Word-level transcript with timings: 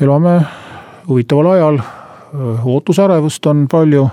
elame 0.00 0.42
huvitaval 1.08 1.46
ajal, 1.46 1.78
ootusärevust 2.64 3.46
on 3.46 3.66
palju. 3.70 4.08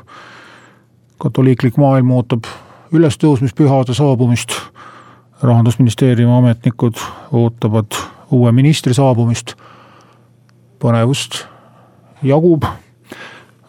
katoliiklik 1.18 1.78
maailm 1.78 2.12
ootab 2.12 2.44
ülestõusmispühade 2.92 3.94
saabumist. 3.94 4.50
rahandusministeeriumi 5.42 6.38
ametnikud 6.38 6.96
ootavad 7.32 7.86
uue 8.32 8.52
ministri 8.52 8.94
saabumist. 8.94 9.54
põnevust 10.80 11.46
jagub. 12.24 12.64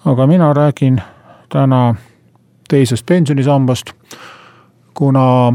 aga 0.04 0.26
mina 0.26 0.52
räägin 0.52 1.02
täna 1.48 1.94
teisest 2.68 3.06
pensionisambast, 3.06 3.92
kuna 4.94 5.52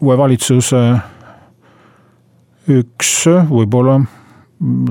uue 0.00 0.18
valitsuse 0.18 0.98
üks 2.68 3.24
võib-olla 3.50 4.00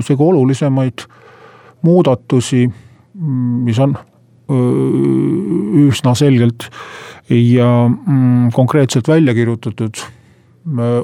isegi 0.00 0.22
olulisemaid 0.22 1.06
muudatusi, 1.86 2.66
mis 3.66 3.78
on 3.82 3.96
üsna 5.86 6.14
selgelt 6.14 6.68
ja 7.30 7.88
mm, 7.88 8.50
konkreetselt 8.54 9.08
välja 9.08 9.34
kirjutatud, 9.34 9.98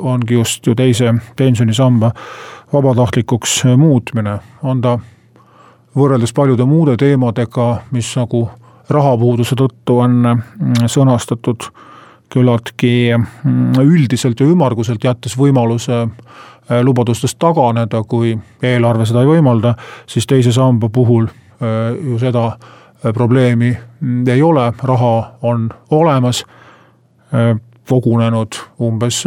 ongi 0.00 0.34
just 0.34 0.66
ju 0.66 0.74
teise 0.78 1.14
pensionisamba 1.36 2.12
vabatahtlikuks 2.72 3.62
muutmine, 3.76 4.38
on 4.62 4.80
ta 4.82 4.96
võrreldes 5.98 6.32
paljude 6.34 6.66
muude 6.66 6.96
teemadega, 6.96 7.82
mis 7.90 8.10
nagu 8.16 8.46
rahapuuduse 8.90 9.58
tõttu 9.58 9.98
on 10.02 10.20
mm, 10.22 10.86
sõnastatud 10.90 11.66
küllaltki 12.32 13.12
mm, 13.18 13.82
üldiselt 13.82 14.40
ja 14.40 14.46
ümmarguselt, 14.48 15.02
jättes 15.04 15.34
võimaluse 15.38 16.06
Äh, 16.06 16.51
lubadustest 16.82 17.38
taganeda, 17.38 18.02
kui 18.08 18.36
eelarve 18.62 19.06
seda 19.08 19.24
ei 19.24 19.30
võimalda, 19.34 19.74
siis 20.06 20.26
teise 20.30 20.52
samba 20.54 20.88
puhul 20.92 21.26
äh, 21.26 21.94
ju 21.98 22.18
seda 22.22 22.46
äh, 22.52 23.12
probleemi 23.14 23.72
mm, 23.72 24.28
ei 24.28 24.42
ole, 24.42 24.72
raha 24.82 25.14
on 25.42 25.70
olemas, 25.90 26.44
kogunenud 27.88 28.58
umbes 28.84 29.22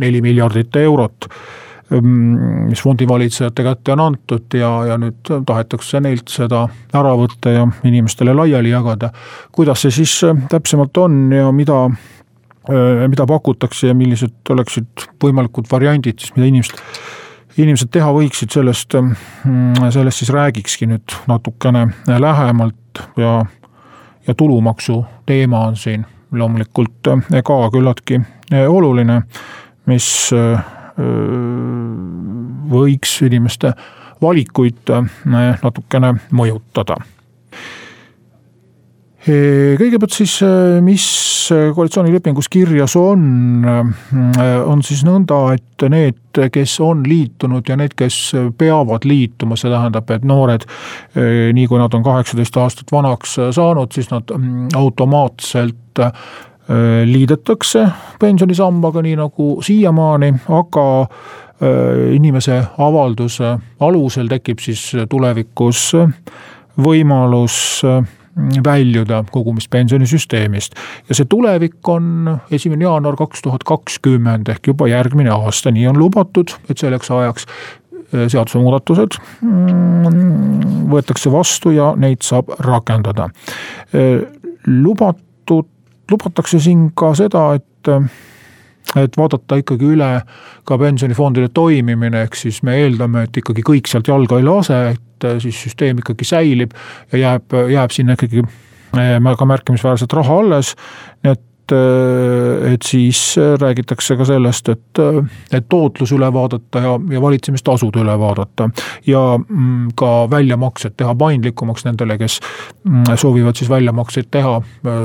neli 0.00 0.22
miljardit 0.24 0.76
eurot 0.80 1.26
mm, 1.90 2.70
mis 2.70 2.80
fondivalitsejate 2.80 3.64
kätte 3.66 3.92
on 3.92 4.00
antud 4.00 4.56
ja, 4.56 4.70
ja 4.88 4.96
nüüd 4.96 5.28
tahetakse 5.46 6.00
neilt 6.00 6.32
seda 6.32 6.62
ära 6.96 7.12
võtta 7.20 7.52
ja 7.52 7.66
inimestele 7.84 8.32
laiali 8.34 8.72
jagada. 8.72 9.12
kuidas 9.52 9.84
see 9.84 9.98
siis 10.00 10.16
täpsemalt 10.48 10.96
on 11.04 11.26
ja 11.36 11.52
mida 11.52 11.82
Äh, 11.90 12.15
mida 13.08 13.26
pakutakse 13.26 13.90
ja 13.90 13.94
millised 13.94 14.50
oleksid 14.50 15.06
võimalikud 15.22 15.68
variandid 15.70 16.18
siis, 16.18 16.32
mida 16.36 16.48
inimesed, 16.50 16.80
inimesed 17.62 17.92
teha 17.94 18.08
võiksid, 18.14 18.50
sellest, 18.54 18.96
mm, 18.98 19.90
sellest 19.94 20.22
siis 20.22 20.32
räägikski 20.34 20.88
nüüd 20.90 21.16
natukene 21.30 21.86
lähemalt 22.06 23.02
ja, 23.20 23.38
ja 24.26 24.34
tulumaksu 24.34 25.04
teema 25.26 25.66
on 25.70 25.78
siin 25.78 26.06
loomulikult 26.32 27.12
äh, 27.12 27.42
ka 27.46 27.60
küllaltki 27.74 28.20
äh, 28.20 28.66
oluline, 28.66 29.22
mis 29.86 30.08
võiks 32.72 33.10
inimeste 33.22 33.74
valikuid 34.22 34.88
natukene 35.62 36.14
mõjutada 36.32 36.96
kõigepealt 39.26 40.14
siis, 40.14 40.36
mis 40.86 41.06
koalitsioonilepingus 41.74 42.48
kirjas 42.52 42.94
on, 42.98 43.64
on 43.66 44.84
siis 44.86 45.02
nõnda, 45.06 45.38
et 45.56 45.86
need, 45.90 46.40
kes 46.52 46.76
on 46.84 47.02
liitunud 47.06 47.66
ja 47.66 47.78
need, 47.80 47.96
kes 47.98 48.18
peavad 48.58 49.06
liituma, 49.08 49.58
see 49.58 49.72
tähendab, 49.72 50.10
et 50.14 50.26
noored, 50.26 50.66
nii 51.56 51.66
kui 51.66 51.80
nad 51.80 51.94
on 51.96 52.04
kaheksateist 52.06 52.60
aastat 52.62 52.92
vanaks 52.94 53.38
saanud, 53.56 53.90
siis 53.94 54.12
nad 54.12 54.30
automaatselt 54.78 56.02
liidetakse 57.06 57.86
pensionisambaga, 58.20 59.02
nii 59.06 59.16
nagu 59.18 59.50
siiamaani, 59.62 60.32
aga 60.54 60.86
inimese 62.14 62.60
avalduse 62.84 63.54
alusel 63.80 64.28
tekib 64.28 64.60
siis 64.60 64.90
tulevikus 65.08 65.88
võimalus 66.84 67.82
väljuda 68.64 69.24
kogumispensionisüsteemist. 69.32 70.74
ja 71.08 71.14
see 71.14 71.24
tulevik 71.28 71.88
on 71.88 72.38
esimene 72.50 72.84
jaanuar 72.84 73.16
kaks 73.16 73.42
tuhat 73.42 73.64
kakskümmend 73.64 74.48
ehk 74.52 74.66
juba 74.72 74.88
järgmine 74.88 75.32
aasta, 75.32 75.70
nii 75.70 75.86
on 75.88 75.98
lubatud, 75.98 76.52
et 76.70 76.78
selleks 76.78 77.10
ajaks 77.10 77.46
äh, 77.46 78.26
seadusemuudatused 78.28 79.16
mm, 79.40 80.84
võetakse 80.92 81.32
vastu 81.32 81.72
ja 81.76 81.94
neid 81.96 82.26
saab 82.26 82.52
rakendada. 82.60 83.30
Äh, 83.96 84.26
lubatud, 84.66 85.70
lubatakse 86.10 86.60
siin 86.60 86.90
ka 86.94 87.14
seda, 87.16 87.48
et 87.56 87.92
et 88.94 89.18
vaadata 89.18 89.58
ikkagi 89.60 89.88
üle 89.96 90.10
ka 90.66 90.78
pensionifondide 90.80 91.50
toimimine, 91.54 92.26
ehk 92.26 92.38
siis 92.38 92.62
me 92.66 92.76
eeldame, 92.82 93.26
et 93.26 93.42
ikkagi 93.42 93.64
kõik 93.66 93.90
sealt 93.90 94.08
jalga 94.10 94.38
ei 94.40 94.46
lase, 94.46 94.78
et 94.94 95.26
äh, 95.26 95.40
siis 95.42 95.58
süsteem 95.66 96.02
ikkagi 96.02 96.28
säilib 96.28 96.76
ja 97.12 97.24
jääb, 97.24 97.58
jääb 97.72 97.96
sinna 97.96 98.16
ikkagi 98.16 98.44
äh, 98.46 99.18
ka 99.38 99.50
märkimisväärselt 99.52 100.16
raha 100.16 100.40
alles. 100.44 100.74
nii 101.24 101.34
et, 101.34 101.74
äh, 101.74 102.72
et 102.72 102.86
siis 102.86 103.20
räägitakse 103.60 104.16
ka 104.16 104.28
sellest, 104.28 104.68
et, 104.70 105.02
et 105.52 105.66
tootlus 105.68 106.14
üle 106.14 106.30
vaadata 106.32 106.84
ja, 106.84 106.94
ja 107.10 107.22
valitsemistasud 107.22 107.98
üle 107.98 108.14
vaadata. 108.18 108.70
ja 109.06 109.24
mm, 109.42 109.90
ka 109.98 110.30
väljamaksed 110.30 110.94
teha 110.96 111.14
paindlikumaks 111.14 111.84
nendele, 111.88 112.18
kes 112.22 112.38
mm, 112.84 113.12
soovivad 113.18 113.58
siis 113.58 113.70
väljamakseid 113.70 114.30
teha 114.30 114.60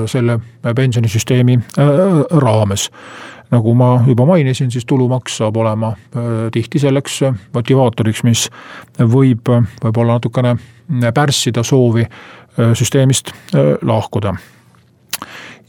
selle 0.06 0.40
pensionisüsteemi 0.76 1.60
raames 2.32 2.90
nagu 3.52 3.74
ma 3.76 3.92
juba 4.08 4.26
mainisin, 4.26 4.72
siis 4.72 4.86
tulumaks 4.88 5.38
saab 5.42 5.58
olema 5.60 5.92
äh, 5.92 6.30
tihti 6.54 6.80
selleks 6.80 7.20
motivaatoriks, 7.54 8.24
mis 8.28 8.48
võib 9.00 9.52
võib-olla 9.84 10.18
natukene 10.18 10.56
pärssida 11.16 11.64
soovi 11.64 12.06
äh, 12.06 12.72
süsteemist 12.78 13.34
äh, 13.34 13.74
lahkuda. 13.82 14.34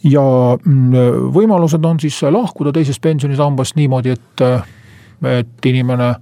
ja 0.04 0.22
mm, 0.64 0.94
võimalused 1.34 1.84
on 1.86 2.00
siis 2.00 2.22
lahkuda 2.22 2.72
teisest 2.72 3.02
pensionisambast 3.02 3.76
niimoodi, 3.76 4.10
et, 4.10 4.46
et 5.38 5.66
inimene 5.66 6.14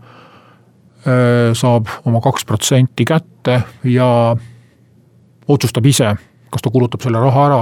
saab 1.57 1.87
oma 2.05 2.21
kaks 2.21 2.45
protsenti 2.45 3.07
kätte 3.09 3.55
ja 3.89 4.37
otsustab 5.49 5.87
ise, 5.89 6.11
kas 6.53 6.61
ta 6.61 6.71
kulutab 6.71 7.01
selle 7.01 7.23
raha 7.25 7.47
ära 7.47 7.61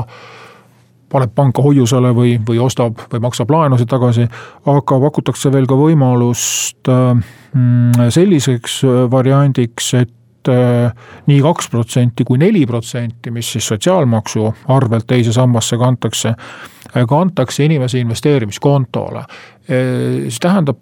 paneb 1.12 1.32
panka 1.34 1.62
hoiusele 1.64 2.12
või, 2.16 2.36
või 2.48 2.60
ostab 2.62 3.00
või 3.12 3.22
maksab 3.24 3.50
laenusid 3.52 3.88
tagasi. 3.88 4.28
aga 4.66 5.00
pakutakse 5.06 5.52
veel 5.52 5.66
ka 5.69 5.76
võimalust 5.78 6.88
mm, 6.88 8.08
selliseks 8.14 8.82
äh, 8.84 8.98
variandiks, 9.10 9.92
et 9.94 10.52
äh, 10.52 10.93
nii 11.26 11.40
kaks 11.44 11.70
protsenti 11.72 12.26
kui 12.28 12.38
neli 12.38 12.66
protsenti, 12.66 13.32
mis 13.34 13.52
siis 13.52 13.70
sotsiaalmaksu 13.72 14.52
arvelt 14.75 15.06
teise 15.08 15.32
sambasse 15.32 15.78
kantakse, 15.81 16.34
äh, 16.34 17.06
kantakse 17.08 17.64
inimese 17.64 17.99
investeerimiskontole. 18.04 19.25
see 19.69 20.40
tähendab 20.40 20.78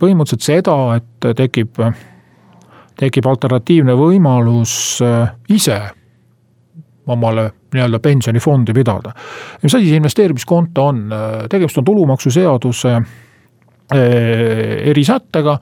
põhimõtteliselt 0.00 0.44
seda, 0.46 0.76
et 0.96 1.26
tekib, 1.36 1.76
tekib 2.96 3.26
alternatiivne 3.28 3.92
võimalus 3.92 4.72
ise 5.52 5.76
omale 7.10 7.50
nii-öelda 7.74 7.98
pensionifondi 8.02 8.74
pidada. 8.74 9.12
mis 9.62 9.74
asi 9.74 9.88
see 9.88 10.00
investeerimiskonto 10.00 10.86
on, 10.86 11.04
tegemist 11.50 11.78
on 11.78 11.84
tulumaksuseaduse 11.84 12.96
eh, 13.94 14.88
erisättega, 14.90 15.58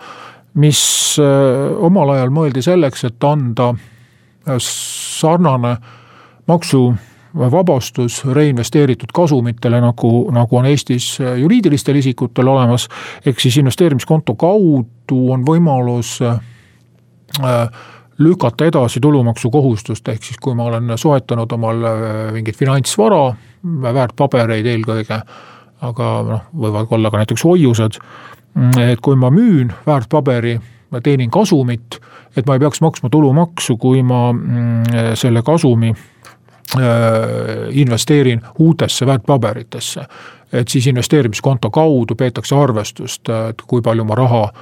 mis 0.54 0.80
eh, 1.22 1.84
omal 1.84 2.14
ajal 2.16 2.32
mõeldi 2.34 2.62
selleks, 2.64 3.04
et 3.08 3.24
anda 3.24 3.72
eh, 3.74 4.56
sarnane 4.62 5.76
maksuvabastus 6.48 8.22
reinvesteeritud 8.32 9.12
kasumitele, 9.14 9.80
nagu, 9.84 10.12
nagu 10.32 10.60
on 10.60 10.68
Eestis 10.70 11.18
juriidilistel 11.20 12.00
isikutel 12.00 12.48
olemas. 12.48 12.88
ehk 13.26 13.40
siis 13.40 13.56
investeerimiskonto 13.60 14.34
kaudu 14.34 15.20
on 15.32 15.44
võimalus 15.46 16.18
lükata 18.18 18.66
edasi 18.66 19.00
tulumaksukohustust, 19.00 20.08
ehk 20.08 20.24
siis 20.24 20.40
kui 20.42 20.54
ma 20.58 20.68
olen 20.70 20.90
soetanud 20.98 21.52
omal 21.54 21.84
mingit 22.34 22.56
finantsvara, 22.58 23.22
väärtpabereid 23.82 24.66
eelkõige, 24.66 25.20
aga 25.86 26.08
noh, 26.26 26.48
võivad 26.64 26.90
olla 26.96 27.12
ka 27.14 27.22
näiteks 27.22 27.44
hoiused, 27.46 28.00
et 28.82 29.00
kui 29.04 29.16
ma 29.16 29.30
müün 29.30 29.70
väärtpaberi, 29.86 30.56
ma 30.90 31.02
teenin 31.04 31.30
kasumit, 31.30 32.00
et 32.36 32.46
ma 32.46 32.56
ei 32.56 32.62
peaks 32.62 32.82
maksma 32.82 33.10
tulumaksu, 33.12 33.76
kui 33.78 34.02
ma 34.02 34.32
mm, 34.32 35.14
selle 35.18 35.42
kasumi 35.46 35.94
investeerin 37.70 38.42
uutesse 38.58 39.06
väärtpaberitesse. 39.06 40.00
et 40.52 40.68
siis 40.68 40.86
investeerimiskonto 40.86 41.70
kaudu 41.70 42.14
peetakse 42.14 42.54
arvestust, 42.56 43.28
et 43.28 43.62
kui 43.66 43.82
palju 43.82 44.04
ma 44.04 44.14
raha 44.14 44.52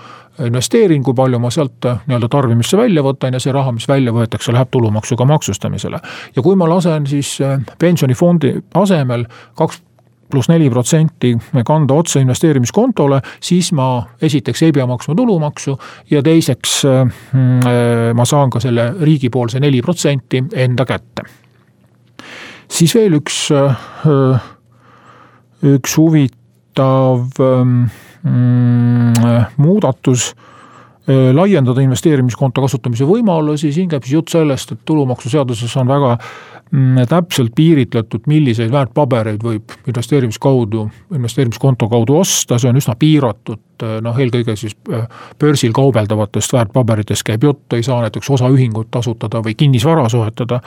investeerin, 0.44 1.02
kui 1.02 1.14
palju 1.16 1.38
ma 1.40 1.50
sealt 1.52 1.86
äh, 1.88 2.02
nii-öelda 2.06 2.28
tarbimisse 2.32 2.76
välja 2.76 3.02
võtan 3.04 3.36
ja 3.36 3.40
see 3.42 3.54
raha, 3.54 3.72
mis 3.76 3.88
välja 3.88 4.12
võetakse, 4.12 4.52
läheb 4.52 4.70
tulumaksuga 4.70 5.24
maksustamisele. 5.28 6.00
ja 6.36 6.42
kui 6.42 6.56
ma 6.56 6.68
lasen 6.68 7.06
siis 7.06 7.36
äh, 7.40 7.60
pensionifondi 7.78 8.54
asemel 8.74 9.26
kaks 9.56 9.82
pluss 10.30 10.50
neli 10.50 10.66
protsenti 10.70 11.36
kanda 11.66 11.94
otse 11.94 12.20
investeerimiskontole, 12.20 13.20
siis 13.40 13.70
ma 13.72 14.02
esiteks 14.22 14.64
ei 14.66 14.72
pea 14.74 14.86
maksma 14.86 15.14
tulumaksu 15.14 15.78
ja 16.10 16.22
teiseks 16.22 16.80
äh, 16.84 17.16
ma 18.14 18.24
saan 18.24 18.50
ka 18.50 18.60
selle 18.60 18.92
riigipoolse 19.00 19.60
neli 19.60 19.82
protsenti 19.82 20.44
enda 20.52 20.84
kätte. 20.84 21.45
Siis 22.68 22.94
veel 22.94 23.18
üks, 23.20 23.46
üks 25.62 25.96
huvitav 25.96 27.40
ähm, 27.40 27.86
Mm, 28.26 29.12
muudatus. 29.56 30.34
äh, 30.34 30.55
laiendada 31.06 31.82
investeerimiskonto 31.84 32.62
kasutamise 32.64 33.06
võimalusi, 33.06 33.70
siin 33.74 33.88
käib 33.90 34.02
siis 34.06 34.16
jutt 34.16 34.32
sellest, 34.32 34.72
et 34.74 34.80
tulumaksuseaduses 34.88 35.76
on 35.78 35.90
väga 35.90 36.16
mm, 36.18 37.06
täpselt 37.10 37.52
piiritletud, 37.54 38.24
milliseid 38.26 38.72
väärtpabereid 38.74 39.44
võib 39.46 39.76
investeerimis 39.86 40.40
kaudu, 40.42 40.88
investeerimiskonto 41.14 41.88
kaudu 41.92 42.18
osta, 42.24 42.58
see 42.58 42.72
on 42.72 42.80
üsna 42.80 42.96
piiratud, 42.98 43.62
äh, 43.86 43.96
noh 44.02 44.18
eelkõige 44.18 44.56
siis 44.58 44.74
äh, 44.90 45.06
börsil 45.38 45.74
kaubeldavatest 45.76 46.56
väärtpaberitest 46.58 47.26
käib 47.30 47.46
jutt, 47.46 47.78
ei 47.78 47.86
saa 47.86 48.00
näiteks 48.02 48.32
osaühingut 48.38 48.98
asutada 48.98 49.44
või 49.46 49.54
kinnisvara 49.58 50.08
soetada. 50.10 50.60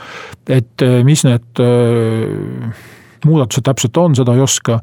et 0.47 0.87
mis 1.03 1.23
need 1.27 1.59
muudatused 3.25 3.65
täpselt 3.65 3.97
on, 3.97 4.15
seda 4.15 4.35
ei 4.35 4.43
oska 4.43 4.79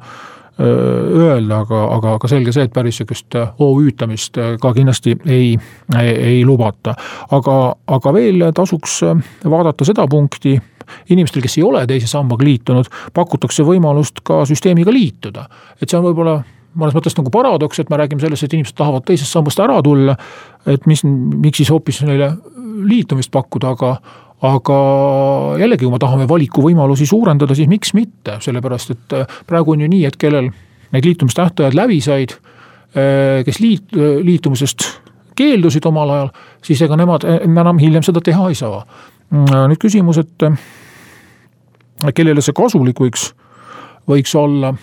öelda, 0.60 1.58
aga, 1.58 1.80
aga, 1.96 2.14
aga 2.16 2.28
selge 2.30 2.52
see, 2.54 2.64
et 2.64 2.72
päris 2.72 2.96
sihukest 2.96 3.36
OÜ-tamist 3.60 4.38
ka 4.62 4.70
kindlasti 4.72 5.12
ei, 5.28 5.50
ei, 5.98 6.14
ei 6.30 6.38
lubata. 6.48 6.94
aga, 7.36 7.56
aga 7.98 8.12
veel 8.16 8.46
tasuks 8.56 9.02
vaadata 9.44 9.84
seda 9.84 10.06
punkti, 10.08 10.56
inimestel, 11.12 11.44
kes 11.44 11.58
ei 11.58 11.64
ole 11.66 11.84
teise 11.86 12.08
sambaga 12.08 12.46
liitunud, 12.46 12.88
pakutakse 13.14 13.66
võimalust 13.66 14.22
ka 14.24 14.44
süsteemiga 14.48 14.94
liituda. 14.94 15.46
et 15.80 15.88
see 15.88 15.98
on 15.98 16.08
võib-olla 16.08 16.40
mõnes 16.76 16.96
mõttes 16.96 17.16
nagu 17.16 17.32
paradoks, 17.32 17.80
et 17.80 17.90
me 17.90 17.98
räägime 18.00 18.20
sellest, 18.20 18.46
et 18.46 18.56
inimesed 18.56 18.76
tahavad 18.76 19.04
teisest 19.08 19.32
sambast 19.32 19.60
ära 19.60 19.80
tulla. 19.82 20.16
et 20.66 20.86
mis, 20.86 21.04
miks 21.04 21.62
siis 21.62 21.70
hoopis 21.70 22.02
neile 22.02 22.32
liitumist 22.86 23.30
pakkuda, 23.32 23.72
aga, 23.76 23.96
aga 24.44 24.78
jällegi, 25.60 25.86
kui 25.86 25.94
me 25.94 26.00
tahame 26.00 26.26
valikuvõimalusi 26.28 27.06
suurendada, 27.08 27.56
siis 27.56 27.70
miks 27.70 27.94
mitte, 27.96 28.36
sellepärast 28.44 28.92
et 28.92 29.16
äh, 29.16 29.38
praegu 29.48 29.72
on 29.72 29.84
ju 29.84 29.88
nii, 29.88 30.04
et 30.08 30.18
kellel 30.20 30.50
need 30.92 31.08
liitumistähtajad 31.08 31.76
läbi 31.76 32.00
said, 32.04 32.36
äh, 32.92 33.40
kes 33.46 33.60
liit-, 33.64 33.96
liitumisest 33.96 34.88
keeldusid 35.36 35.88
omal 35.88 36.12
ajal, 36.12 36.28
siis 36.64 36.82
ega 36.84 36.96
nemad 36.96 37.24
enam 37.28 37.80
hiljem 37.80 38.04
seda 38.04 38.20
teha 38.24 38.50
ei 38.52 38.58
saa. 38.58 38.82
Mm, 39.32 39.72
nüüd 39.72 39.80
küsimus, 39.80 40.20
et 40.20 40.46
äh, 40.48 42.12
kellele 42.12 42.44
see 42.44 42.56
kasulik 42.56 43.00
võiks, 43.00 43.30
võiks 44.08 44.36
olla, 44.36 44.74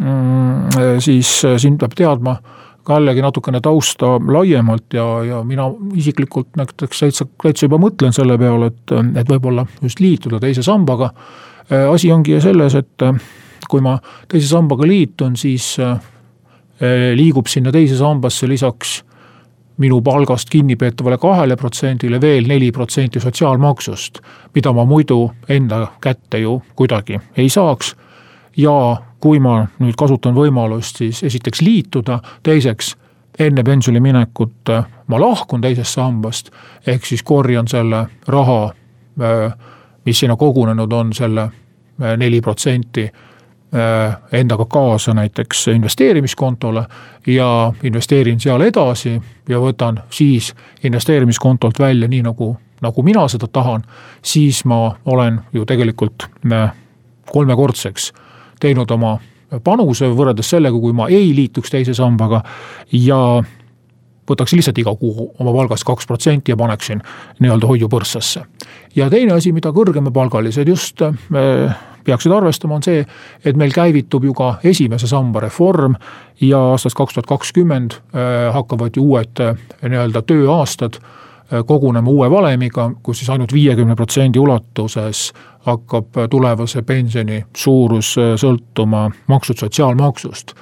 mm, 0.00 0.98
siis 1.04 1.36
siin 1.60 1.76
peab 1.78 1.94
teadma 1.98 2.38
ka 2.84 2.98
jällegi 2.98 3.22
natukene 3.22 3.60
tausta 3.62 4.16
laiemalt 4.26 4.94
ja, 4.96 5.04
ja 5.24 5.42
mina 5.46 5.68
isiklikult 5.94 6.56
näiteks 6.58 7.04
täitsa, 7.04 7.26
täitsa 7.42 7.66
juba 7.66 7.78
mõtlen 7.82 8.14
selle 8.14 8.38
peale, 8.38 8.72
et, 8.72 8.94
et 9.20 9.30
võib-olla 9.30 9.66
just 9.82 10.00
liituda 10.02 10.40
teise 10.42 10.64
sambaga. 10.66 11.12
asi 11.92 12.10
ongi 12.12 12.40
selles, 12.40 12.74
et 12.74 13.04
kui 13.70 13.80
ma 13.84 13.96
teise 14.28 14.48
sambaga 14.50 14.86
liitun, 14.88 15.36
siis 15.36 15.76
eh, 15.80 17.12
liigub 17.16 17.48
sinna 17.48 17.72
teise 17.72 17.96
sambasse 17.96 18.48
lisaks 18.50 19.00
minu 19.82 20.02
palgast 20.04 20.50
kinnipeetavale 20.52 21.16
kahele 21.18 21.56
protsendile 21.56 22.20
veel 22.20 22.46
neli 22.48 22.70
protsenti 22.72 23.20
sotsiaalmaksust, 23.20 24.20
mida 24.54 24.72
ma 24.76 24.84
muidu 24.84 25.24
enda 25.48 25.86
kätte 26.00 26.42
ju 26.42 26.58
kuidagi 26.76 27.20
ei 27.36 27.48
saaks 27.48 27.94
ja 28.56 28.74
kui 29.22 29.38
ma 29.38 29.60
nüüd 29.78 29.94
kasutan 29.98 30.34
võimalust 30.34 30.98
siis 30.98 31.22
esiteks 31.22 31.62
liituda, 31.62 32.18
teiseks 32.42 32.96
enne 33.38 33.62
pensionile 33.64 34.00
minekut 34.02 34.70
äh, 34.70 34.86
ma 35.06 35.20
lahkun 35.20 35.60
teisest 35.62 35.94
sambast, 35.94 36.50
ehk 36.86 37.06
siis 37.06 37.22
korjan 37.22 37.68
selle 37.68 38.06
raha, 38.28 38.62
äh, 39.22 39.52
mis 40.04 40.20
sinna 40.20 40.36
kogunenud 40.36 40.92
on, 40.92 41.12
selle 41.12 41.42
äh, 41.42 42.16
neli 42.16 42.40
protsenti 42.40 43.10
endaga 44.32 44.66
kaasa 44.68 45.14
näiteks 45.16 45.68
investeerimiskontole 45.72 46.82
ja 47.26 47.72
investeerin 47.82 48.40
seal 48.40 48.60
edasi 48.60 49.14
ja 49.48 49.60
võtan 49.60 50.02
siis 50.12 50.50
investeerimiskontolt 50.84 51.80
välja, 51.80 52.08
nii 52.08 52.20
nagu, 52.26 52.50
nagu 52.84 53.02
mina 53.02 53.22
seda 53.32 53.48
tahan, 53.48 53.86
siis 54.22 54.66
ma 54.68 54.90
olen 55.08 55.40
ju 55.56 55.64
tegelikult 55.64 56.26
kolmekordseks 57.32 58.12
teinud 58.62 58.90
oma 58.94 59.16
panuse 59.64 60.08
võrreldes 60.08 60.54
sellega, 60.54 60.78
kui 60.78 60.94
ma 60.96 61.08
ei 61.12 61.32
liituks 61.36 61.72
teise 61.72 61.94
sambaga 61.94 62.40
ja 62.96 63.18
võtaks 64.28 64.54
lihtsalt 64.56 64.78
iga 64.78 64.94
kuu 64.96 65.30
oma 65.40 65.52
palgast 65.52 65.86
kaks 65.86 66.06
protsenti 66.08 66.52
ja 66.52 66.56
paneksin 66.56 67.02
nii-öelda 67.42 67.68
hoiupõrsasse. 67.68 68.44
ja 68.96 69.10
teine 69.10 69.32
asi, 69.32 69.52
mida 69.52 69.72
kõrgemapalgalised 69.72 70.68
just 70.68 71.02
äh, 71.02 71.76
peaksid 72.04 72.32
arvestama, 72.32 72.78
on 72.78 72.82
see, 72.82 73.04
et 73.44 73.56
meil 73.56 73.72
käivitub 73.74 74.24
ju 74.24 74.34
ka 74.34 74.54
esimese 74.64 75.06
samba 75.06 75.40
reform 75.40 75.94
ja 76.40 76.58
aastast 76.72 76.96
kaks 76.98 77.14
tuhat 77.14 77.26
kakskümmend 77.26 77.98
äh, 77.98 78.52
hakkavad 78.54 78.96
ju 78.96 79.10
uued 79.10 79.42
äh, 79.42 79.58
nii-öelda 79.82 80.22
tööaastad 80.22 81.02
kogunema 81.66 82.10
uue 82.10 82.30
valemiga, 82.30 82.90
kus 83.02 83.18
siis 83.18 83.30
ainult 83.30 83.52
viiekümne 83.52 83.96
protsendi 83.96 84.38
ulatuses 84.38 85.32
hakkab 85.66 86.06
tulevase 86.30 86.82
pensioni 86.82 87.44
suurus 87.56 88.16
äh, 88.18 88.34
sõltuma 88.36 89.10
maksud 89.26 89.58
sotsiaalmaksust. 89.58 90.54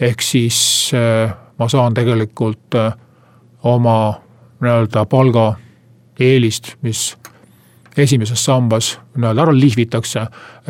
ehk 0.00 0.22
siis 0.22 0.90
äh, 0.94 1.34
ma 1.58 1.68
saan 1.68 1.94
tegelikult 1.94 2.74
äh, 2.74 2.92
oma 3.64 4.14
nii-öelda 4.60 5.06
palgaeelist, 5.06 6.76
mis 6.82 7.16
esimeses 7.96 8.44
sambas 8.44 8.98
nii-öelda 9.16 9.42
ära 9.42 9.54
lihvitakse, 9.56 10.26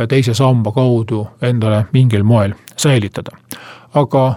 teise 0.08 0.34
samba 0.34 0.72
kaudu 0.72 1.26
endale 1.42 1.84
mingil 1.92 2.22
moel 2.22 2.54
säilitada. 2.76 3.30
aga 3.94 4.34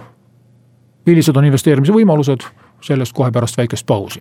millised 1.06 1.36
on 1.36 1.44
investeerimise 1.44 1.92
võimalused, 1.92 2.44
sellest 2.80 3.12
kohe 3.12 3.30
pärast 3.30 3.58
väikest 3.58 3.86
pausi. 3.86 4.20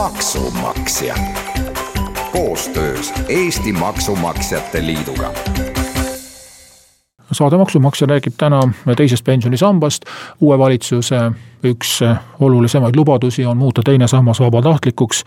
Maksumaksja 0.00 1.14
koostöös 2.32 3.12
Eesti 3.28 3.72
Maksumaksjate 3.72 4.86
Liiduga 4.86 5.30
saade 7.32 7.56
Maksumaksja 7.56 8.06
räägib 8.06 8.32
täna 8.36 8.72
teisest 8.96 9.24
pensionisambast. 9.24 10.02
uue 10.40 10.58
valitsuse 10.58 11.16
üks 11.64 12.00
olulisemaid 12.40 12.96
lubadusi 12.96 13.46
on 13.46 13.56
muuta 13.56 13.82
teine 13.84 14.08
sammas 14.08 14.40
vabatahtlikuks. 14.40 15.24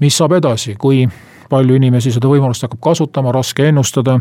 mis 0.00 0.18
saab 0.18 0.32
edasi, 0.32 0.74
kui 0.78 1.08
palju 1.50 1.74
inimesi 1.74 2.12
seda 2.12 2.28
võimalust 2.28 2.62
hakkab 2.62 2.80
kasutama, 2.80 3.32
raske 3.32 3.68
ennustada 3.68 4.20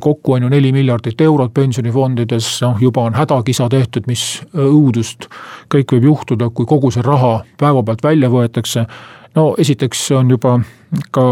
kokku 0.00 0.32
on 0.32 0.42
ju 0.42 0.48
neli 0.48 0.72
miljardit 0.72 1.20
eurot 1.20 1.54
pensionifondides, 1.54 2.48
noh 2.62 2.80
juba 2.80 3.02
on 3.08 3.14
hädakisa 3.18 3.68
tehtud, 3.68 4.06
mis 4.06 4.22
õudust 4.54 5.26
kõik 5.72 5.96
võib 5.96 6.10
juhtuda, 6.12 6.50
kui 6.54 6.66
kogu 6.66 6.90
see 6.94 7.02
raha 7.02 7.40
päevapealt 7.58 8.04
välja 8.04 8.30
võetakse. 8.30 8.86
no 9.34 9.54
esiteks 9.58 10.10
on 10.10 10.30
juba 10.30 10.60
ka 11.10 11.24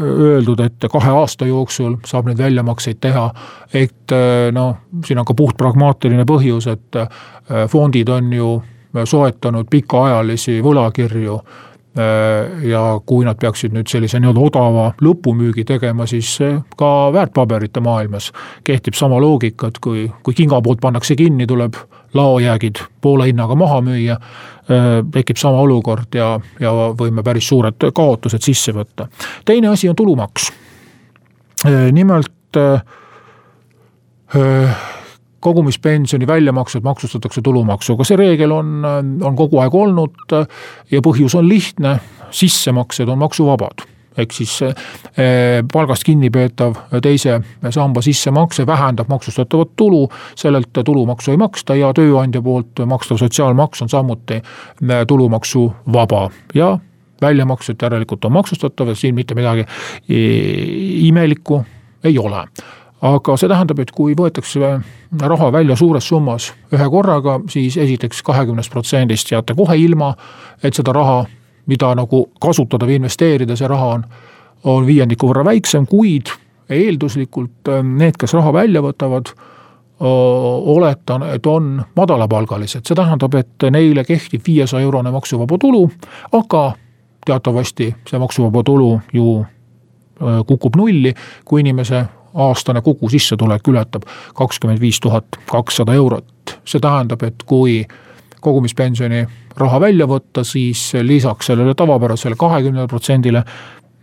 öeldud, 0.00 0.60
et 0.60 0.88
kahe 0.92 1.10
aasta 1.10 1.46
jooksul 1.46 1.96
saab 2.04 2.26
neid 2.26 2.38
väljamakseid 2.38 2.98
teha. 3.00 3.30
et 3.74 4.12
noh, 4.52 4.76
siin 5.04 5.18
on 5.18 5.24
ka 5.24 5.34
puht 5.34 5.56
pragmaatiline 5.56 6.24
põhjus, 6.24 6.66
et 6.66 7.68
fondid 7.68 8.08
on 8.08 8.32
ju 8.32 8.62
soetanud 9.04 9.66
pikaajalisi 9.70 10.60
võlakirju 10.62 11.40
ja 12.62 12.80
kui 13.06 13.24
nad 13.24 13.38
peaksid 13.40 13.72
nüüd 13.72 13.88
sellise 13.88 14.20
nii-öelda 14.20 14.42
odava 14.50 14.86
lõpumüügi 15.00 15.64
tegema, 15.64 16.04
siis 16.06 16.34
ka 16.76 16.90
väärtpaberite 17.14 17.80
maailmas 17.80 18.32
kehtib 18.64 18.98
sama 18.98 19.20
loogika, 19.22 19.70
et 19.72 19.80
kui, 19.80 20.04
kui 20.22 20.36
kingapood 20.36 20.82
pannakse 20.82 21.16
kinni, 21.16 21.46
tuleb 21.48 21.78
laojäägid 22.16 22.82
poole 23.00 23.26
hinnaga 23.26 23.54
maha 23.54 23.80
müüa. 23.80 24.16
tekib 25.12 25.36
sama 25.36 25.60
olukord 25.62 26.14
ja, 26.14 26.40
ja 26.60 26.72
võime 26.98 27.22
päris 27.22 27.48
suured 27.48 27.88
kaotused 27.94 28.42
sisse 28.42 28.72
võtta. 28.72 29.08
teine 29.44 29.68
asi 29.68 29.88
on 29.88 29.96
tulumaks. 29.96 30.52
nimelt 31.92 32.60
kogumispensioni 35.40 36.26
väljamaksed 36.26 36.84
maksustatakse 36.84 37.42
tulumaksuga, 37.44 38.04
see 38.04 38.16
reegel 38.18 38.54
on, 38.56 38.78
on 39.22 39.36
kogu 39.36 39.60
aeg 39.62 39.74
olnud 39.74 40.32
ja 40.90 41.02
põhjus 41.04 41.36
on 41.38 41.48
lihtne, 41.48 41.98
sissemaksed 42.34 43.08
on 43.08 43.20
maksuvabad. 43.20 43.86
Ehk 44.16 44.32
siis 44.32 44.54
eh, 44.64 45.60
palgast 45.72 46.06
kinnipeetav 46.08 46.76
teise 47.04 47.36
samba 47.70 48.00
sissemakse 48.02 48.64
vähendab 48.66 49.10
maksustatavat 49.12 49.74
tulu, 49.76 50.06
sellelt 50.34 50.72
tulumaksu 50.84 51.34
ei 51.34 51.40
maksta 51.40 51.76
ja 51.76 51.92
tööandja 51.96 52.40
poolt 52.42 52.80
makstav 52.88 53.20
sotsiaalmaks 53.20 53.84
on 53.84 53.92
samuti 53.92 54.40
eh, 54.40 55.02
tulumaksuvaba. 55.08 56.30
Ja 56.54 56.78
väljamaksed 57.20 57.76
järelikult 57.82 58.24
on 58.24 58.32
maksustatavad, 58.32 58.96
siin 58.96 59.14
mitte 59.14 59.34
midagi 59.34 59.64
imelikku 61.08 61.64
ei 62.04 62.18
ole 62.18 62.44
aga 63.06 63.36
see 63.36 63.50
tähendab, 63.50 63.80
et 63.82 63.90
kui 63.94 64.14
võetakse 64.18 64.70
raha 65.20 65.50
välja 65.54 65.76
suures 65.78 66.08
summas 66.08 66.50
ühe 66.74 66.86
korraga, 66.90 67.38
siis 67.52 67.76
esiteks 67.80 68.22
kahekümnest 68.26 68.72
protsendist 68.72 69.32
jääte 69.32 69.54
kohe 69.54 69.76
ilma, 69.78 70.14
et 70.62 70.74
seda 70.74 70.94
raha, 70.96 71.24
mida 71.66 71.92
nagu 71.98 72.26
kasutada 72.40 72.86
või 72.86 73.00
investeerida, 73.00 73.56
see 73.56 73.68
raha 73.70 73.92
on, 73.98 74.06
on 74.64 74.86
viiendiku 74.86 75.30
võrra 75.30 75.44
väiksem, 75.46 75.86
kuid 75.86 76.32
eelduslikult 76.72 77.70
ähm, 77.70 77.96
need, 78.00 78.18
kes 78.18 78.34
raha 78.34 78.52
välja 78.54 78.82
võtavad, 78.84 79.34
oletan, 79.96 81.22
et 81.32 81.46
on 81.48 81.78
madalapalgalised, 81.96 82.84
see 82.84 82.96
tähendab, 82.98 83.32
et 83.38 83.64
neile 83.72 84.02
kehtib 84.04 84.42
viiesaja 84.44 84.84
eurone 84.84 85.08
maksuvaba 85.14 85.56
tulu, 85.58 85.86
aga 86.36 86.64
teatavasti 87.24 87.86
see 88.04 88.20
maksuvaba 88.20 88.60
tulu 88.66 88.90
ju 89.16 89.38
kukub 90.46 90.76
nulli, 90.76 91.14
kui 91.44 91.60
inimese 91.64 92.04
aastane 92.36 92.82
kogusissetulek 92.84 93.68
ületab 93.68 94.06
kakskümmend 94.34 94.80
viis 94.80 95.00
tuhat 95.00 95.38
kakssada 95.50 95.94
eurot. 95.94 96.24
see 96.64 96.80
tähendab, 96.80 97.22
et 97.22 97.42
kui 97.46 97.86
kogumispensioni 98.40 99.26
raha 99.56 99.80
välja 99.80 100.06
võtta, 100.06 100.44
siis 100.44 100.92
lisaks 101.02 101.46
sellele 101.50 101.74
tavapärasele 101.74 102.36
kahekümnele 102.38 102.86
protsendile 102.86 103.42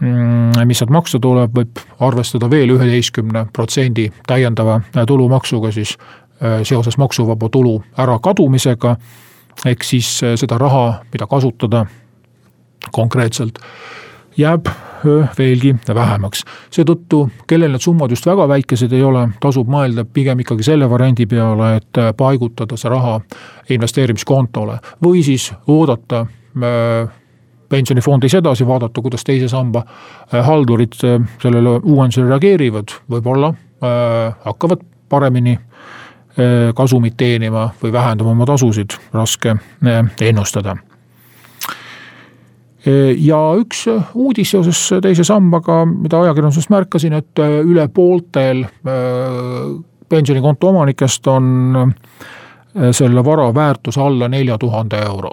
mm, 0.01 0.65
mis 0.67 0.81
sealt 0.81 0.91
maksta 0.91 1.19
tuleb, 1.23 1.53
võib 1.55 1.79
arvestada 1.99 2.49
veel 2.51 2.75
üheteistkümne 2.75 3.45
protsendi 3.53 4.09
täiendava 4.27 4.81
tulumaksuga 5.07 5.71
siis 5.71 5.95
äh, 5.97 6.61
seoses 6.63 6.97
maksuvaba 6.97 7.49
tulu 7.49 7.81
ärakadumisega. 7.99 8.95
ehk 9.65 9.83
siis 9.83 10.23
äh, 10.23 10.35
seda 10.35 10.57
raha, 10.57 11.03
mida 11.13 11.27
kasutada 11.27 11.85
konkreetselt 12.91 13.59
jääb 14.37 14.67
veelgi 15.37 15.75
vähemaks. 15.95 16.43
seetõttu, 16.71 17.29
kellel 17.47 17.71
need 17.71 17.83
summad 17.83 18.11
just 18.11 18.25
väga 18.25 18.47
väikesed 18.47 18.93
ei 18.93 19.03
ole, 19.03 19.27
tasub 19.41 19.67
mõelda 19.69 20.05
pigem 20.05 20.39
ikkagi 20.39 20.63
selle 20.63 20.89
variandi 20.89 21.25
peale, 21.29 21.75
et 21.77 21.99
paigutada 22.17 22.77
see 22.77 22.91
raha 22.91 23.19
investeerimiskontole 23.69 24.79
või 25.03 25.23
siis 25.23 25.51
oodata 25.67 26.25
pensionifondis 27.73 28.33
edasi, 28.37 28.67
vaadata, 28.67 29.01
kuidas 29.01 29.23
teise 29.25 29.47
samba 29.49 29.83
haldurid 30.31 30.93
sellele 30.99 31.79
uuendusele 31.81 32.29
reageerivad, 32.29 32.93
võib-olla 33.09 33.53
hakkavad 34.45 34.85
paremini 35.09 35.57
kasumit 36.75 37.17
teenima 37.17 37.67
või 37.81 37.93
vähendama 37.93 38.33
oma 38.33 38.45
tasusid, 38.49 38.97
raske 39.13 39.55
ennustada 40.21 40.77
ja 43.17 43.39
üks 43.59 43.85
uudis 44.13 44.51
seoses 44.51 44.79
teise 45.01 45.23
sambaga, 45.23 45.83
mida 45.87 46.19
ajakirjandusest 46.25 46.71
märkasin, 46.73 47.13
et 47.15 47.41
üle 47.63 47.87
pooltel 47.93 48.65
pensionikonto 50.09 50.69
omanikest 50.73 51.27
on 51.31 51.93
selle 52.91 53.23
vara 53.25 53.47
väärtus 53.55 53.97
alla 53.97 54.27
nelja 54.27 54.57
tuhande 54.57 54.99
euro. 54.99 55.31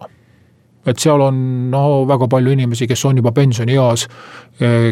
et 0.87 0.99
seal 0.99 1.21
on 1.21 1.71
no 1.71 2.07
väga 2.09 2.29
palju 2.29 2.55
inimesi, 2.55 2.87
kes 2.89 3.05
on 3.05 3.17
juba 3.21 3.33
pensionieas, 3.37 4.07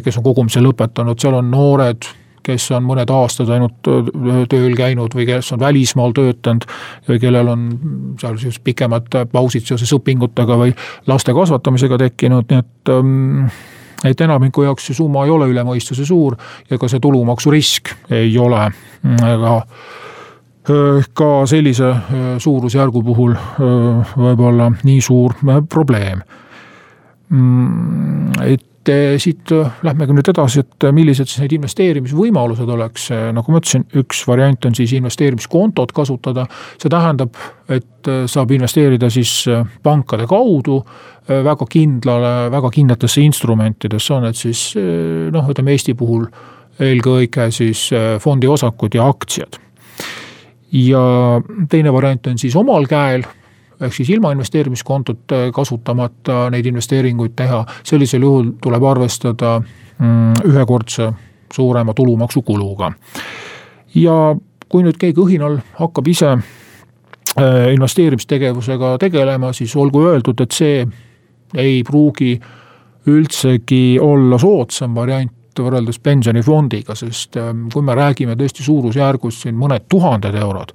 kes 0.04 0.18
on 0.18 0.24
kogumise 0.24 0.60
lõpetanud, 0.60 1.16
seal 1.18 1.38
on 1.38 1.50
noored 1.50 2.04
kes 2.42 2.70
on 2.76 2.86
mõned 2.88 3.10
aastad 3.12 3.50
ainult 3.54 3.80
tööl 4.50 4.76
käinud 4.78 5.14
või 5.14 5.26
kes 5.28 5.52
on 5.56 5.62
välismaal 5.62 6.14
töötanud. 6.16 6.66
või 7.08 7.20
kellel 7.20 7.48
on 7.48 7.64
seal 8.20 8.38
siis 8.38 8.58
pikemad 8.58 9.08
pausid 9.32 9.66
seoses 9.66 9.92
õpingutega 9.92 10.58
või 10.58 10.74
laste 11.06 11.34
kasvatamisega 11.34 11.98
tekkinud, 11.98 12.48
nii 12.50 12.58
et 12.58 12.94
ähm, 12.94 13.48
et 14.04 14.20
enamiku 14.20 14.62
jaoks 14.62 14.86
see 14.86 14.94
summa 14.94 15.24
ei 15.26 15.30
ole 15.34 15.48
üle 15.50 15.64
mõistuse 15.66 16.04
suur 16.06 16.36
ja 16.70 16.78
ka 16.78 16.88
see 16.88 17.00
tulumaksurisk 17.02 17.94
ei 18.14 18.36
ole 18.38 18.68
ka 19.08 19.54
ka 21.16 21.30
sellise 21.48 21.94
suurusjärgu 22.38 23.02
puhul 23.02 23.34
võib-olla 23.58 24.68
nii 24.84 25.00
suur 25.00 25.34
probleem. 25.72 26.20
Mm, 27.28 28.32
et 28.44 28.67
et 28.88 29.22
siit 29.22 29.52
äh, 29.54 29.70
lähmegi 29.86 30.14
nüüd 30.16 30.30
edasi, 30.32 30.62
et 30.64 30.86
äh, 30.86 30.94
millised 30.94 31.28
siis 31.28 31.42
need 31.42 31.54
investeerimisvõimalused 31.58 32.70
oleks, 32.74 33.08
äh, 33.14 33.28
nagu 33.34 33.52
ma 33.52 33.60
ütlesin, 33.60 33.84
üks 34.00 34.24
variant 34.28 34.68
on 34.68 34.76
siis 34.78 34.94
investeerimiskontot 34.98 35.92
kasutada. 35.96 36.46
see 36.78 36.90
tähendab, 36.90 37.36
et 37.68 38.08
saab 38.26 38.50
investeerida 38.54 39.10
siis 39.10 39.44
pankade 39.82 40.26
kaudu 40.26 40.78
väga 41.28 41.66
kindlale, 41.68 42.50
väga 42.50 42.70
kindlatesse 42.72 43.20
instrumentidesse, 43.20 44.14
on 44.14 44.22
need 44.24 44.38
siis 44.38 44.62
noh, 45.32 45.50
ütleme 45.50 45.74
Eesti 45.74 45.94
puhul 45.98 46.24
eelkõige 46.80 47.50
siis 47.52 47.90
fondiosakud 48.22 48.94
ja 48.94 49.08
aktsiad. 49.08 49.58
ja 50.72 51.02
teine 51.68 51.92
variant 51.92 52.26
on 52.26 52.38
siis 52.38 52.56
omal 52.56 52.86
käel 52.88 53.26
ehk 53.80 53.94
siis 53.94 54.10
ilma 54.10 54.32
investeerimiskontot 54.32 55.32
äh, 55.32 55.48
kasutamata 55.54 56.48
neid 56.50 56.66
investeeringuid 56.66 57.34
teha, 57.36 57.64
sellisel 57.86 58.22
juhul 58.22 58.52
tuleb 58.62 58.84
arvestada 58.84 59.58
mm, 59.60 60.44
ühekordse 60.50 61.12
suurema 61.54 61.94
tulumaksukuluga. 61.94 62.92
ja 63.94 64.36
kui 64.68 64.84
nüüd 64.84 64.98
keegi 65.00 65.20
õhinal 65.20 65.58
hakkab 65.78 66.08
ise 66.08 66.30
äh, 66.34 67.72
investeerimistegevusega 67.72 68.96
tegelema, 68.98 69.52
siis 69.52 69.76
olgu 69.76 70.04
öeldud, 70.10 70.40
et 70.40 70.52
see 70.52 70.86
ei 71.56 71.82
pruugi 71.84 72.34
üldsegi 73.08 73.98
olla 74.00 74.38
soodsam 74.38 74.94
variant 74.94 75.32
võrreldes 75.58 75.98
pensionifondiga, 76.02 76.94
sest 76.94 77.38
ähm, 77.40 77.66
kui 77.72 77.82
me 77.82 77.94
räägime 77.96 78.36
tõesti 78.38 78.62
suurusjärgus 78.62 79.40
siin 79.42 79.56
mõned 79.58 79.88
tuhanded 79.90 80.36
eurod 80.38 80.74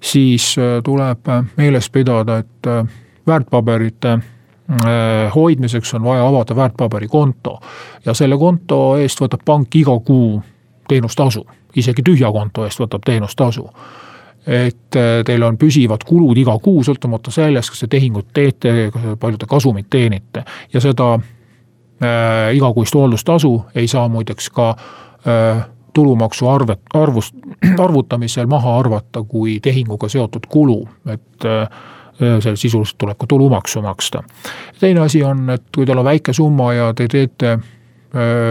siis 0.00 0.56
äh, 0.58 0.82
tuleb 0.84 1.28
äh, 1.28 1.44
meeles 1.56 1.90
pidada, 1.90 2.38
et 2.38 2.66
äh, 2.66 2.86
väärtpaberite 3.26 4.18
hoidmiseks 5.34 5.94
on 5.94 6.02
vaja 6.04 6.26
avada 6.26 6.56
väärtpaberikonto. 6.56 7.60
ja 8.06 8.14
selle 8.14 8.34
konto 8.38 8.96
eest 8.98 9.20
võtab 9.22 9.44
pank 9.44 9.76
iga 9.78 9.94
kuu 10.02 10.42
teenustasu, 10.88 11.44
isegi 11.76 12.02
tühja 12.02 12.32
konto 12.32 12.64
eest 12.64 12.80
võtab 12.80 13.04
teenustasu. 13.06 13.68
Et 14.46 14.98
teil 15.26 15.42
on 15.42 15.58
püsivad 15.58 16.02
kulud 16.06 16.38
iga 16.38 16.58
kuu, 16.58 16.82
sõltumata 16.82 17.30
sellest, 17.30 17.70
kas 17.70 17.84
te 17.84 17.86
tehingut 17.94 18.32
teete, 18.34 18.90
palju 19.20 19.38
te 19.38 19.46
kasumit 19.46 19.86
teenite. 19.90 20.42
Ja 20.74 20.82
seda 20.82 21.12
äh, 21.14 22.54
igakuist 22.58 22.94
hooldustasu 22.94 23.52
ei 23.74 23.86
saa 23.88 24.08
muideks 24.08 24.50
ka 24.50 24.72
äh, 24.74 25.62
tulumaksu 25.96 26.48
arvet, 26.48 26.80
arvust, 26.94 27.34
arvutamisel 27.78 28.48
maha 28.50 28.78
arvata 28.78 29.22
kui 29.24 29.58
tehinguga 29.64 30.08
seotud 30.12 30.48
kulu, 30.52 30.80
et 31.12 31.46
äh, 31.48 31.68
seal 32.16 32.56
sisuliselt 32.56 32.98
tuleb 32.98 33.18
ka 33.20 33.28
tulumaksu 33.28 33.82
maksta. 33.84 34.22
teine 34.80 35.00
asi 35.00 35.24
on, 35.24 35.50
et 35.50 35.64
kui 35.74 35.86
teil 35.86 35.98
on 35.98 36.04
väike 36.04 36.32
summa 36.36 36.72
ja 36.72 36.92
te 36.94 37.08
teete 37.08 37.52
äh, 37.52 37.60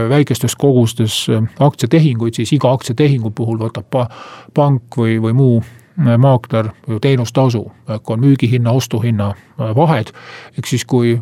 väikestes 0.10 0.56
kogustes 0.56 1.26
äh, 1.30 1.50
aktsiatehinguid, 1.60 2.34
siis 2.34 2.54
iga 2.54 2.74
aktsiatehingu 2.74 3.32
puhul 3.32 3.62
võtab 3.62 3.90
pa, 3.92 4.08
pank 4.54 4.98
või, 4.98 5.18
või 5.22 5.34
muu 5.34 5.64
maakler 5.98 6.70
ju 6.88 7.00
teenustasu, 7.00 7.72
on 8.08 8.20
müügihinna, 8.20 8.72
ostuhinna 8.72 9.34
vahed. 9.58 10.12
ehk 10.58 10.68
siis, 10.68 10.86
kui 10.86 11.22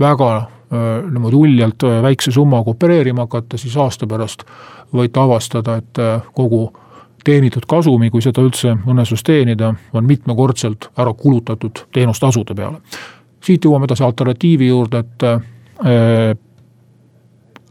väga 0.00 0.30
niimoodi 1.10 1.36
uljalt 1.36 1.82
väikse 2.02 2.30
summaga 2.30 2.70
opereerima 2.70 3.26
hakata, 3.26 3.58
siis 3.58 3.76
aasta 3.76 4.06
pärast 4.06 4.44
võite 4.94 5.20
avastada, 5.22 5.78
et 5.80 5.98
äh, 5.98 6.22
kogu 6.34 6.68
teenitud 7.24 7.66
kasumi, 7.68 8.10
kui 8.10 8.22
seda 8.24 8.42
üldse 8.44 8.74
õnnestus 8.88 9.22
teenida, 9.26 9.74
on 9.92 10.06
mitmekordselt 10.08 10.90
ära 10.98 11.12
kulutatud 11.14 11.84
teenustasude 11.92 12.54
peale. 12.56 12.80
siit 13.44 13.64
jõuame 13.64 13.86
edasi 13.88 14.04
alternatiivi 14.04 14.68
juurde, 14.68 14.98
et 14.98 15.22
äh, 15.24 16.36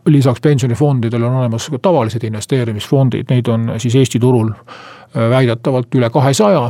lisaks 0.06 0.42
pensionifondidele 0.42 1.26
on 1.26 1.36
olemas 1.36 1.70
ka 1.70 1.80
tavalised 1.82 2.24
investeerimisfondid, 2.24 3.26
neid 3.30 3.48
on 3.48 3.74
siis 3.78 3.96
Eesti 3.96 4.20
turul 4.20 4.52
väidetavalt 5.16 5.96
üle 5.96 6.10
kahesaja. 6.10 6.70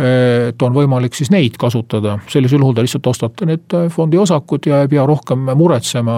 Et 0.00 0.62
on 0.62 0.72
võimalik 0.72 1.12
siis 1.18 1.28
neid 1.34 1.58
kasutada, 1.60 2.14
sellisel 2.30 2.62
juhul 2.62 2.76
te 2.76 2.84
lihtsalt 2.86 3.08
ostate 3.10 3.44
need 3.44 3.74
fondi 3.92 4.16
osakud 4.16 4.64
ja 4.70 4.78
ei 4.84 4.88
pea 4.88 5.02
rohkem 5.06 5.50
muretsema, 5.58 6.14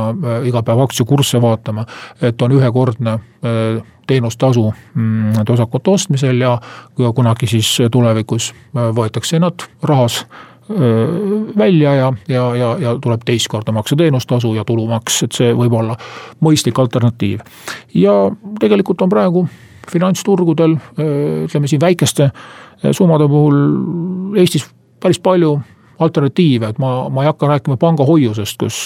iga 0.46 0.62
päev 0.62 0.84
aktsiakursse 0.84 1.40
vaatama, 1.42 1.86
et 2.22 2.42
on 2.42 2.54
ühekordne 2.54 3.16
teenustasu 4.06 4.68
mm, 4.94 5.32
nende 5.38 5.52
osakute 5.56 5.90
ostmisel 5.90 6.44
ja 6.44 6.54
kunagi 7.14 7.48
siis 7.50 7.72
tulevikus 7.90 8.52
võetakse 8.74 9.40
nad 9.42 9.66
rahas 9.82 10.22
välja 11.58 11.94
ja, 11.94 12.12
ja, 12.28 12.44
ja, 12.56 12.70
ja 12.80 12.94
tuleb 13.02 13.24
teist 13.26 13.48
korda 13.52 13.72
maksta 13.72 13.96
teenustasu 13.96 14.54
ja 14.54 14.64
tulumaks, 14.64 15.22
et 15.26 15.36
see 15.36 15.52
võib 15.56 15.74
olla 15.78 15.96
mõistlik 16.44 16.78
alternatiiv. 16.78 17.42
ja 17.94 18.14
tegelikult 18.60 19.02
on 19.02 19.12
praegu 19.12 19.46
finantsturgudel 19.92 20.76
ütleme 20.98 21.68
siin 21.68 21.80
väikeste 21.80 22.30
summade 22.92 23.28
puhul 23.28 24.38
Eestis 24.38 24.66
päris 25.02 25.20
palju 25.20 25.56
alternatiive, 26.02 26.72
et 26.72 26.78
ma, 26.82 27.08
ma 27.12 27.22
ei 27.22 27.30
hakka 27.30 27.48
rääkima 27.50 27.76
pangahoiusest, 27.80 28.58
kus 28.58 28.78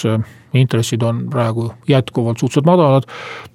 intressid 0.56 1.02
on 1.06 1.26
praegu 1.30 1.70
jätkuvalt 1.88 2.38
suhteliselt 2.38 2.66
madalad. 2.66 3.06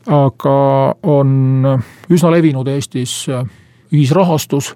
aga 0.07 0.55
on 1.03 1.67
üsna 2.09 2.31
levinud 2.31 2.67
Eestis 2.67 3.25
ühisrahastus 3.91 4.75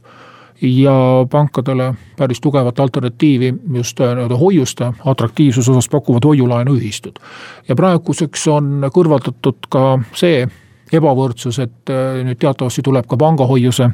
ja 0.61 1.25
pankadele 1.31 1.93
päris 2.17 2.41
tugevat 2.41 2.79
alternatiivi 2.79 3.53
just 3.73 3.99
äh, 4.01 4.15
nii-öelda 4.15 4.37
hoiuste 4.37 4.93
atraktiivsuse 5.05 5.71
osas 5.71 5.89
pakuvad 5.89 6.23
hoiulaenuühistud. 6.25 7.19
ja 7.67 7.75
praeguseks 7.75 8.47
on 8.47 8.89
kõrvaldatud 8.93 9.67
ka 9.69 9.99
see 10.13 10.47
ebavõrdsus, 10.93 11.59
et 11.59 11.89
äh, 11.89 12.21
nüüd 12.23 12.39
teatavasti 12.39 12.81
tuleb 12.81 13.07
ka 13.07 13.17
pangahoiuse 13.17 13.89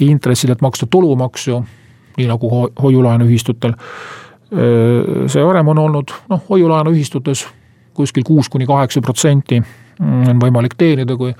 intressidelt 0.00 0.60
maksta 0.60 0.86
tulumaksu, 0.86 1.64
nii 2.16 2.26
nagu 2.28 2.50
ho 2.50 2.68
hoiulaenuühistutel. 2.82 3.74
Äh, 4.52 5.26
see 5.26 5.44
varem 5.44 5.68
on 5.68 5.78
olnud 5.78 6.14
noh, 6.28 6.42
hoiulaenuühistutes 6.48 7.46
kuskil 7.94 8.22
kuus 8.22 8.48
kuni 8.48 8.66
kaheksa 8.66 9.00
protsenti 9.00 9.62
on 10.00 10.38
võimalik 10.40 10.76
teenida, 10.78 11.16
kui 11.16 11.32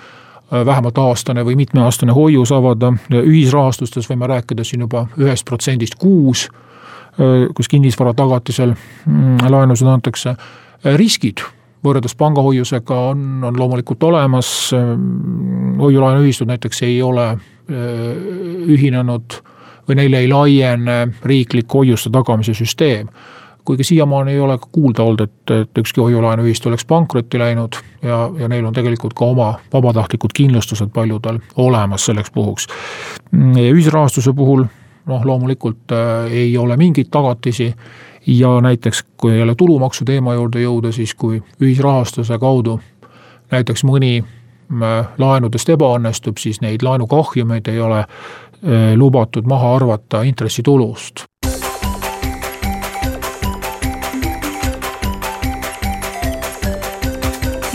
vähemalt 0.51 0.99
aastane 0.99 1.45
või 1.45 1.57
mitmeaastane 1.57 2.13
hoius 2.13 2.53
avada, 2.53 2.93
ühisrahastustes 3.13 4.09
võime 4.09 4.27
rääkida 4.27 4.65
siin 4.65 4.87
juba 4.87 5.07
ühest 5.21 5.45
protsendist 5.49 5.99
kuus, 6.01 6.49
äh, 6.49 7.49
kus 7.55 7.69
kinnisvara 7.69 8.15
tagatisel 8.15 8.73
mm, 8.73 9.45
laenusid 9.51 9.89
antakse, 9.89 10.35
äh, 10.35 10.97
riskid 10.97 11.45
võrreldes 11.85 12.17
pangahoiusega 12.19 13.01
on, 13.13 13.45
on 13.45 13.59
loomulikult 13.59 14.03
olemas, 14.03 14.49
hoiulaenuühistud 15.79 16.49
näiteks 16.51 16.83
ei 16.83 16.97
ole 17.03 17.29
ühinenud 18.67 19.37
või 19.89 19.99
neile 20.01 20.23
ei 20.25 20.29
laiene 20.29 20.97
riiklik 21.23 21.75
hoiuste 21.75 22.11
tagamise 22.11 22.55
süsteem 22.57 23.07
kuigi 23.69 23.85
siiamaani 23.85 24.33
ei 24.33 24.41
ole 24.41 24.57
ka 24.59 24.69
kuulda 24.73 25.05
olnud, 25.05 25.21
et, 25.21 25.51
et 25.53 25.79
ükski 25.79 26.01
hoiulaenuühistu 26.01 26.71
oleks 26.71 26.87
pankrotti 26.89 27.39
läinud 27.39 27.77
ja, 28.03 28.31
ja 28.39 28.49
neil 28.49 28.65
on 28.65 28.73
tegelikult 28.73 29.13
ka 29.15 29.29
oma 29.29 29.51
vabatahtlikud 29.73 30.33
kindlustused 30.35 30.89
paljudel 30.95 31.43
olemas 31.57 32.07
selleks 32.09 32.33
puhuks. 32.33 32.67
ühisrahastuse 33.61 34.33
puhul 34.33 34.65
noh, 35.07 35.25
loomulikult 35.25 35.93
äh, 35.93 36.33
ei 36.33 36.59
ole 36.59 36.77
mingeid 36.77 37.13
tagatisi 37.13 37.75
ja 38.27 38.61
näiteks 38.61 39.05
kui 39.17 39.39
jälle 39.39 39.55
tulumaksu 39.55 40.05
teema 40.05 40.35
juurde 40.35 40.65
jõuda, 40.65 40.93
siis 40.93 41.15
kui 41.15 41.43
ühisrahastuse 41.61 42.39
kaudu 42.39 42.81
näiteks 43.51 43.85
mõni 43.85 44.19
äh, 44.25 45.09
laenudest 45.19 45.77
ebaõnnestub, 45.77 46.41
siis 46.41 46.65
neid 46.65 46.83
laenukahjumeid 46.83 47.69
ei 47.69 47.81
ole 47.81 48.05
äh, 48.05 48.95
lubatud 48.97 49.45
maha 49.45 49.77
arvata 49.77 50.23
intressitulust. 50.23 51.28